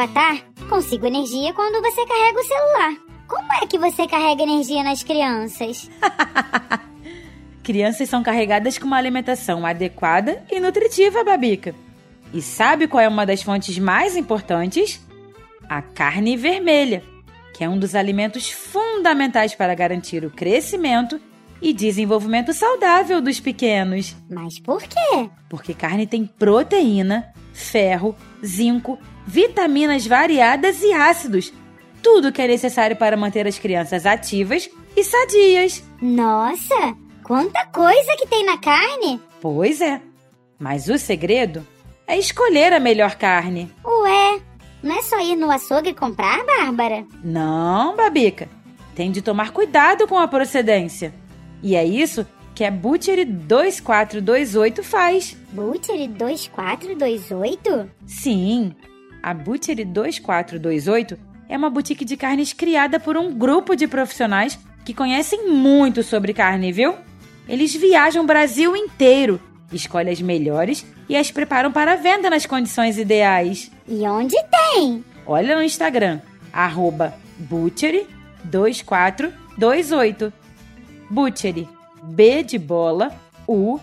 [0.00, 2.96] avatar, consigo energia quando você carrega o celular.
[3.28, 5.90] Como é que você carrega energia nas crianças?
[7.62, 11.74] Crianças são carregadas com uma alimentação adequada e nutritiva, Babica.
[12.32, 15.06] E sabe qual é uma das fontes mais importantes?
[15.68, 17.02] A carne vermelha,
[17.54, 21.20] que é um dos alimentos fundamentais para garantir o crescimento
[21.60, 24.16] e desenvolvimento saudável dos pequenos.
[24.30, 25.28] Mas por quê?
[25.48, 28.14] Porque carne tem proteína, ferro,
[28.44, 31.52] zinco, vitaminas variadas e ácidos.
[32.02, 35.84] Tudo que é necessário para manter as crianças ativas e sadias.
[36.00, 39.20] Nossa, quanta coisa que tem na carne!
[39.40, 40.00] Pois é.
[40.58, 41.66] Mas o segredo
[42.06, 43.70] é escolher a melhor carne.
[43.84, 44.40] Ué,
[44.82, 47.06] não é só ir no açougue comprar, Bárbara?
[47.22, 48.48] Não, Babica.
[48.94, 51.14] Tem de tomar cuidado com a procedência.
[51.62, 52.26] E é isso
[52.60, 55.34] que a Butchery 2428 faz.
[55.50, 57.90] Butchery 2428?
[58.04, 58.74] Sim,
[59.22, 64.92] a Butchery 2428 é uma boutique de carnes criada por um grupo de profissionais que
[64.92, 66.96] conhecem muito sobre carne, viu?
[67.48, 69.40] Eles viajam o Brasil inteiro,
[69.72, 73.70] escolhem as melhores e as preparam para venda nas condições ideais.
[73.88, 74.36] E onde
[74.74, 75.02] tem?
[75.26, 76.20] Olha no Instagram,
[76.52, 77.14] arroba
[77.50, 80.30] Butchery2428.
[81.08, 81.66] Butchery,
[82.02, 83.12] B de bola,
[83.46, 83.78] U,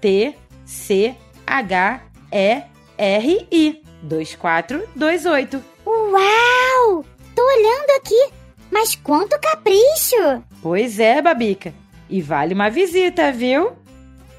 [0.00, 0.34] T,
[0.64, 1.14] C,
[1.46, 2.62] H, E,
[2.96, 3.82] R, I.
[4.02, 5.62] 2428.
[5.86, 7.04] Uau!
[7.34, 8.30] Tô olhando aqui,
[8.70, 10.42] mas quanto capricho!
[10.60, 11.72] Pois é, Babica.
[12.10, 13.72] E vale uma visita, viu?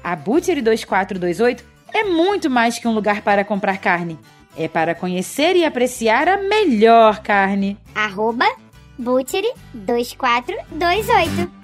[0.02, 4.18] A Butchery 2428 é muito mais que um lugar para comprar carne.
[4.56, 7.76] É para conhecer e apreciar a melhor carne.
[7.94, 8.46] Arroba
[8.98, 11.63] Butchery 2428.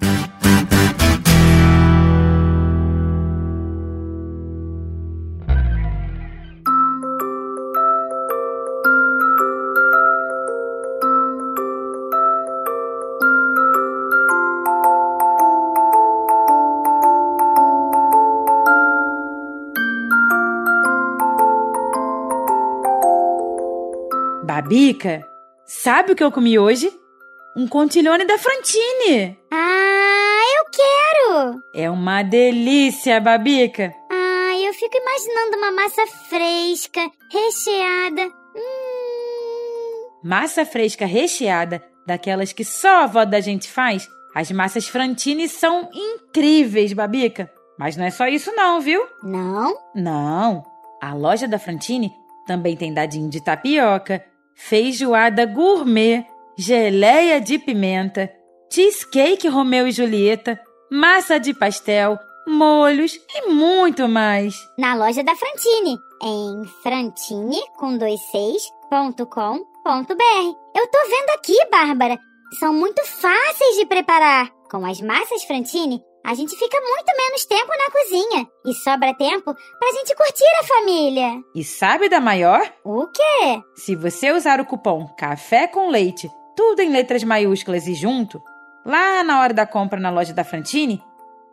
[24.70, 25.26] Babica,
[25.66, 26.96] sabe o que eu comi hoje?
[27.56, 29.36] Um contiglione da Frantini.
[29.50, 31.62] Ah, eu quero!
[31.74, 33.92] É uma delícia, Babica.
[34.08, 37.00] Ah, eu fico imaginando uma massa fresca,
[37.32, 38.32] recheada.
[38.54, 40.08] Hum.
[40.22, 44.08] Massa fresca recheada, daquelas que só a avó da gente faz.
[44.36, 47.50] As massas Frantini são incríveis, Babica.
[47.76, 49.04] Mas não é só isso não, viu?
[49.20, 49.76] Não?
[49.96, 50.62] Não.
[51.02, 52.12] A loja da Frantini
[52.46, 54.24] também tem dadinho de tapioca,
[54.68, 56.26] feijoada gourmet,
[56.56, 58.30] geleia de pimenta,
[58.70, 60.60] cheesecake Romeu e Julieta,
[60.90, 64.54] massa de pastel, molhos e muito mais.
[64.78, 68.20] Na loja da Frantini, em frantini com dois.
[70.76, 72.18] Eu tô vendo aqui, Bárbara.
[72.58, 74.50] São muito fáceis de preparar.
[74.70, 79.54] Com as massas Frantini, a gente fica muito menos tempo na cozinha e sobra tempo
[79.54, 81.42] pra gente curtir a família.
[81.54, 82.60] E sabe da maior?
[82.84, 83.62] O quê?
[83.74, 88.40] Se você usar o cupom Café com Leite, tudo em letras maiúsculas e junto,
[88.84, 91.02] lá na hora da compra na loja da Frantini,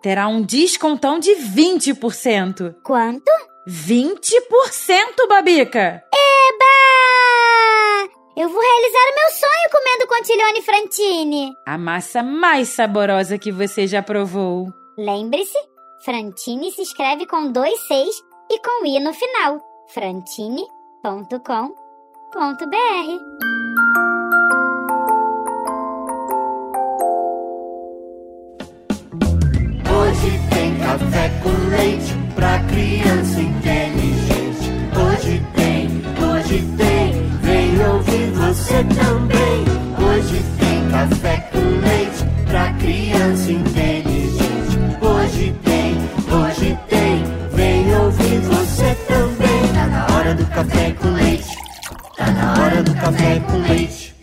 [0.01, 2.75] terá um descontão de 20%.
[2.83, 3.31] Quanto?
[3.67, 4.31] 20%,
[5.27, 6.03] Babica!
[8.37, 11.53] Eu vou realizar o meu sonho comendo contiglione Frantini.
[11.65, 14.71] A massa mais saborosa que você já provou.
[14.95, 15.57] Lembre-se,
[16.05, 18.15] Frantini se escreve com dois seis
[18.51, 19.59] e com i no final.
[19.87, 20.67] frantini.com.br
[29.89, 33.86] Hoje tem café com leite pra criança inteligente.
[38.67, 39.63] Você também.
[40.05, 44.77] Hoje tem café com leite pra criança inteligente.
[45.01, 45.95] Hoje tem,
[46.29, 47.23] hoje tem,
[47.53, 49.73] vem ouvir você também.
[49.73, 51.57] Tá na hora do café com leite.
[52.17, 54.15] Tá na hora do café com leite.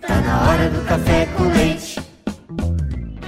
[0.00, 2.00] Tá na hora do café com leite.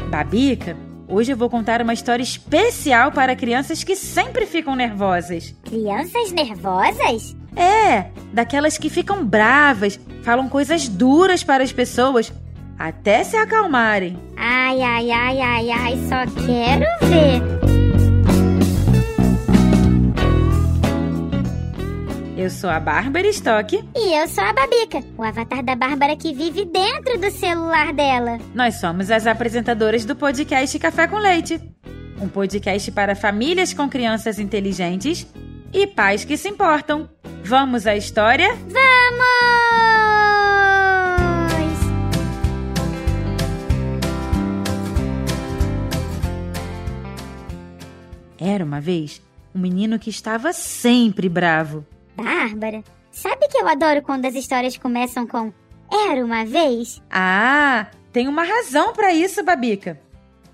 [0.09, 0.77] Babica,
[1.09, 5.53] hoje eu vou contar uma história especial para crianças que sempre ficam nervosas.
[5.65, 7.40] Crianças nervosas?
[7.57, 12.33] É, daquelas que ficam bravas, falam coisas duras para as pessoas,
[12.79, 14.19] até se acalmarem.
[14.37, 17.61] Ai, ai, ai, ai, ai, só quero ver.
[22.41, 23.77] Eu sou a Bárbara Stock.
[23.95, 28.39] E eu sou a Babica, o avatar da Bárbara que vive dentro do celular dela.
[28.55, 31.61] Nós somos as apresentadoras do podcast Café com Leite.
[32.19, 35.27] Um podcast para famílias com crianças inteligentes
[35.71, 37.11] e pais que se importam.
[37.45, 38.55] Vamos à história?
[38.55, 38.81] Vamos!
[48.39, 49.21] Era uma vez
[49.55, 51.85] um menino que estava sempre bravo.
[52.17, 55.53] Bárbara, sabe que eu adoro quando as histórias começam com
[55.93, 57.03] Era uma vez?
[57.11, 60.01] Ah, tem uma razão para isso, Babica.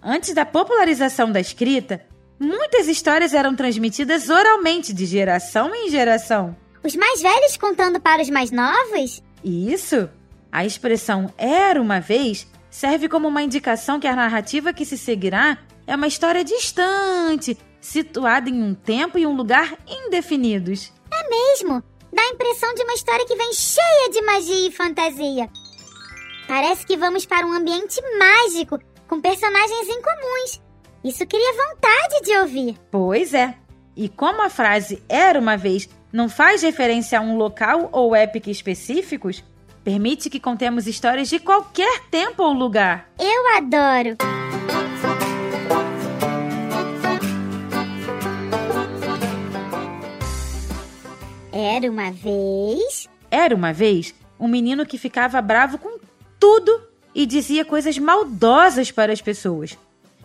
[0.03, 2.05] Antes da popularização da escrita,
[2.39, 6.57] muitas histórias eram transmitidas oralmente de geração em geração.
[6.87, 9.21] Os mais velhos contando para os mais novos?
[9.43, 10.09] Isso!
[10.53, 15.59] A expressão era uma vez serve como uma indicação que a narrativa que se seguirá
[15.85, 20.93] é uma história distante, situada em um tempo e um lugar indefinidos.
[21.13, 21.83] É mesmo!
[22.13, 25.51] Dá a impressão de uma história que vem cheia de magia e fantasia.
[26.47, 28.79] Parece que vamos para um ambiente mágico,
[29.09, 30.63] com personagens incomuns.
[31.03, 32.79] Isso cria vontade de ouvir.
[32.93, 33.57] Pois é.
[33.97, 38.51] E como a frase era uma vez não faz referência a um local ou época
[38.51, 39.45] específicos,
[39.85, 43.11] permite que contemos histórias de qualquer tempo ou lugar.
[43.21, 44.17] Eu adoro!
[51.53, 53.07] Era uma vez.
[53.31, 55.99] Era uma vez um menino que ficava bravo com
[56.41, 56.81] tudo
[57.15, 59.77] e dizia coisas maldosas para as pessoas.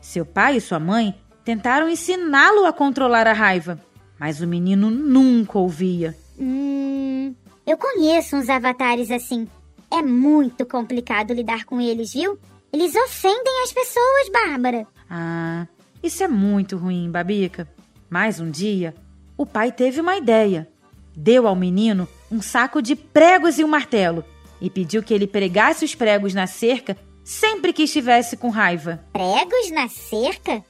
[0.01, 1.13] Seu pai e sua mãe
[1.43, 3.77] tentaram ensiná-lo a controlar a raiva,
[4.21, 6.15] mas o menino nunca ouvia.
[6.39, 7.33] Hum.
[7.65, 9.47] Eu conheço uns avatares assim.
[9.91, 12.37] É muito complicado lidar com eles, viu?
[12.71, 14.85] Eles ofendem as pessoas, Bárbara.
[15.09, 15.65] Ah,
[16.03, 17.67] isso é muito ruim, Babica.
[18.11, 18.93] Mas um dia,
[19.35, 20.69] o pai teve uma ideia.
[21.17, 24.23] Deu ao menino um saco de pregos e um martelo
[24.61, 29.03] e pediu que ele pregasse os pregos na cerca sempre que estivesse com raiva.
[29.11, 30.63] Pregos na cerca?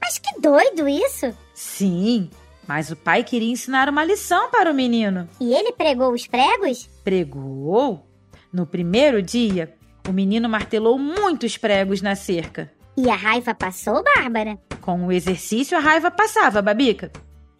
[0.00, 1.32] Mas que doido isso!
[1.54, 2.28] Sim,
[2.66, 5.28] mas o pai queria ensinar uma lição para o menino.
[5.40, 6.88] E ele pregou os pregos?
[7.04, 8.06] Pregou?
[8.52, 9.74] No primeiro dia,
[10.08, 12.70] o menino martelou muitos pregos na cerca.
[12.96, 14.58] E a raiva passou, Bárbara?
[14.80, 17.10] Com o exercício, a raiva passava, Babica.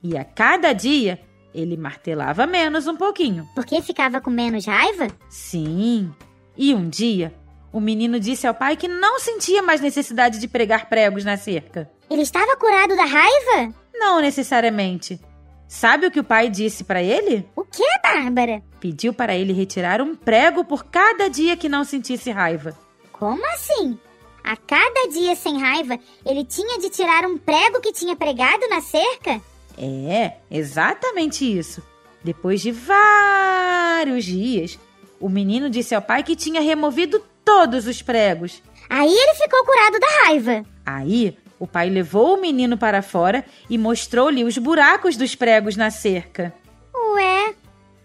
[0.03, 1.21] E a cada dia,
[1.55, 3.49] ele martelava menos um pouquinho.
[3.55, 5.09] Porque ficava com menos raiva?
[5.29, 6.11] Sim.
[6.57, 7.35] E um dia,
[7.73, 11.91] o menino disse ao pai que não sentia mais necessidade de pregar pregos na cerca.
[12.09, 13.75] Ele estava curado da raiva?
[13.99, 15.21] Não necessariamente.
[15.69, 17.49] Sabe o que o pai disse para ele?
[17.57, 18.63] O que, Bárbara?
[18.79, 22.77] Pediu para ele retirar um prego por cada dia que não sentisse raiva.
[23.13, 23.99] Como assim?
[24.45, 28.81] A cada dia sem raiva, ele tinha de tirar um prego que tinha pregado na
[28.81, 29.41] cerca?
[29.77, 31.83] É, exatamente isso.
[32.23, 34.79] Depois de vários dias,
[35.19, 38.63] o menino disse ao pai que tinha removido todos os pregos.
[38.89, 40.65] Aí ele ficou curado da raiva.
[40.85, 45.91] Aí, o pai levou o menino para fora e mostrou-lhe os buracos dos pregos na
[45.91, 46.53] cerca.
[46.95, 47.55] Ué,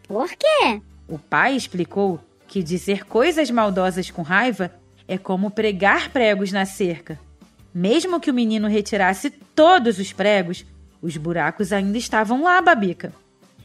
[0.07, 0.81] por quê?
[1.07, 4.71] O pai explicou que dizer coisas maldosas com raiva
[5.07, 7.19] é como pregar pregos na cerca.
[7.73, 10.65] Mesmo que o menino retirasse todos os pregos,
[11.01, 13.13] os buracos ainda estavam lá, Babica.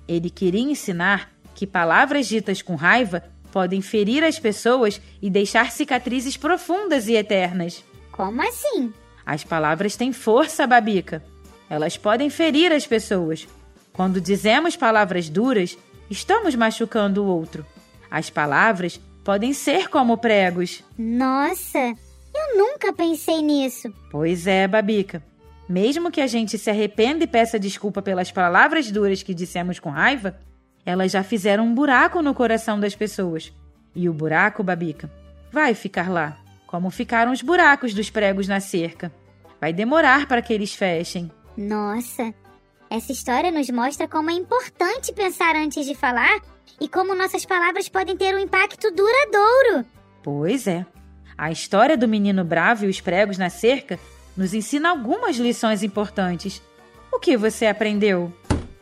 [0.08, 6.37] Ele queria ensinar que palavras ditas com raiva podem ferir as pessoas e deixar cicatrizes
[6.37, 7.84] profundas e eternas.
[8.12, 8.92] Como assim?
[9.26, 11.23] As palavras têm força, Babica.
[11.68, 13.49] Elas podem ferir as pessoas.
[13.92, 15.76] Quando dizemos palavras duras,
[16.09, 17.66] estamos machucando o outro.
[18.09, 20.85] As palavras podem ser como pregos.
[20.97, 23.92] Nossa, eu nunca pensei nisso.
[24.11, 25.21] Pois é, Babica.
[25.68, 29.90] Mesmo que a gente se arrependa e peça desculpa pelas palavras duras que dissemos com
[29.90, 30.38] raiva,
[30.85, 33.52] elas já fizeram um buraco no coração das pessoas.
[33.92, 35.11] E o buraco, Babica,
[35.50, 39.12] vai ficar lá, como ficaram os buracos dos pregos na cerca.
[39.61, 41.30] Vai demorar para que eles fechem.
[41.56, 42.35] Nossa,
[42.90, 46.40] essa história nos mostra como é importante pensar antes de falar
[46.80, 49.87] e como nossas palavras podem ter um impacto duradouro.
[50.23, 50.85] Pois é.
[51.38, 53.99] A história do menino bravo e os pregos na cerca
[54.37, 56.62] nos ensina algumas lições importantes.
[57.12, 58.32] O que você aprendeu?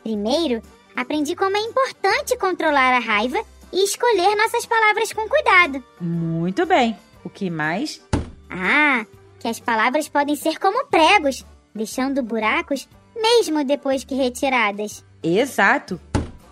[0.03, 0.61] Primeiro,
[0.95, 5.83] aprendi como é importante controlar a raiva e escolher nossas palavras com cuidado.
[5.99, 6.97] Muito bem.
[7.25, 8.01] O que mais?
[8.49, 9.03] Ah,
[9.39, 15.03] que as palavras podem ser como pregos, deixando buracos mesmo depois que retiradas.
[15.23, 15.99] Exato.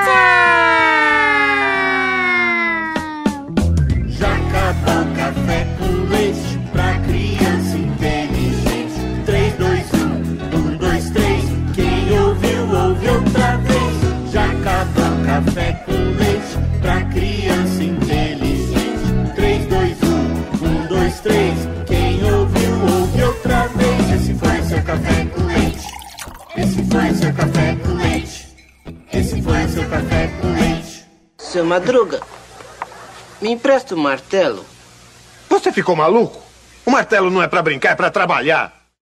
[4.09, 9.23] Já acabou café com leite pra criança inteligente.
[9.27, 9.97] 3, 2, 1,
[10.75, 11.45] 1, 2, 3.
[11.75, 14.33] Quem ouviu, ouve outra vez.
[14.33, 16.26] Já acabou café com leite
[31.67, 32.21] Madruga,
[33.43, 34.65] me empresta o martelo?
[35.49, 36.41] Você ficou maluco?
[36.85, 38.76] O martelo não é pra brincar, é pra trabalhar.